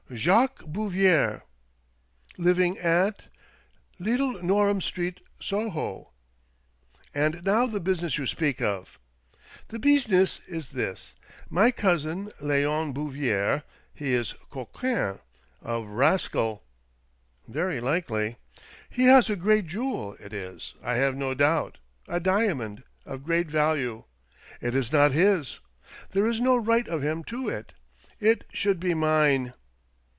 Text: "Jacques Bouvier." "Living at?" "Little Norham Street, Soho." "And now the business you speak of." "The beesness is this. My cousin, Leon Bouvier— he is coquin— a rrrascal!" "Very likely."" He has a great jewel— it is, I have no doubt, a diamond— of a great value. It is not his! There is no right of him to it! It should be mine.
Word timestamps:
"Jacques 0.21 0.65
Bouvier." 0.65 1.41
"Living 2.37 2.77
at?" 2.79 3.27
"Little 3.97 4.43
Norham 4.43 4.81
Street, 4.81 5.21
Soho." 5.39 6.11
"And 7.15 7.45
now 7.45 7.65
the 7.65 7.79
business 7.79 8.17
you 8.17 8.25
speak 8.27 8.61
of." 8.61 8.99
"The 9.69 9.79
beesness 9.79 10.41
is 10.49 10.67
this. 10.71 11.15
My 11.49 11.71
cousin, 11.71 12.33
Leon 12.41 12.91
Bouvier— 12.91 13.63
he 13.95 14.13
is 14.13 14.33
coquin— 14.49 15.19
a 15.63 15.75
rrrascal!" 15.79 16.59
"Very 17.47 17.79
likely."" 17.79 18.35
He 18.89 19.03
has 19.05 19.29
a 19.29 19.37
great 19.37 19.65
jewel— 19.67 20.17
it 20.19 20.33
is, 20.33 20.73
I 20.83 20.95
have 20.95 21.15
no 21.15 21.33
doubt, 21.33 21.77
a 22.09 22.19
diamond— 22.19 22.83
of 23.05 23.21
a 23.21 23.23
great 23.23 23.47
value. 23.47 24.03
It 24.59 24.75
is 24.75 24.91
not 24.91 25.13
his! 25.13 25.61
There 26.09 26.27
is 26.27 26.41
no 26.41 26.57
right 26.57 26.89
of 26.89 27.01
him 27.01 27.23
to 27.31 27.47
it! 27.47 27.71
It 28.19 28.43
should 28.51 28.77
be 28.81 28.93
mine. 28.93 29.53